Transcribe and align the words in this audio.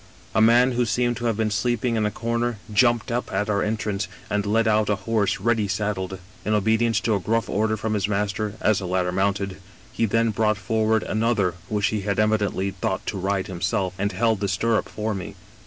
"A 0.33 0.41
man 0.41 0.71
who 0.71 0.83
seemed 0.83 1.15
to 1.17 1.25
have 1.25 1.37
been 1.37 1.51
sleeping 1.51 1.95
in 1.95 2.07
a 2.07 2.09
comer 2.09 2.57
jumped 2.73 3.11
up 3.11 3.31
at 3.31 3.51
our 3.51 3.61
entrance, 3.61 4.07
and 4.31 4.47
led 4.47 4.67
out 4.67 4.89
a 4.89 4.95
horse 5.05 5.39
ready 5.39 5.67
saddled. 5.67 6.17
In 6.43 6.55
obedience 6.55 6.99
to 7.01 7.13
a 7.13 7.19
grulBE 7.19 7.49
order 7.49 7.77
from 7.77 7.93
his 7.93 8.07
master, 8.07 8.55
as 8.61 8.79
the 8.79 8.87
latter 8.87 9.11
mounted, 9.11 9.57
he 9.91 10.07
then 10.07 10.31
brought 10.31 10.57
forward 10.57 11.03
another 11.03 11.53
which 11.69 11.85
he 11.89 12.01
had 12.01 12.17
evidently 12.17 12.71
thought 12.71 13.05
to 13.05 13.17
ride 13.19 13.45
himself 13.45 13.93
and 13.99 14.11
held 14.11 14.39
the 14.39 14.47
stirrup 14.47 14.89
for 14.89 15.13
me. 15.13 15.35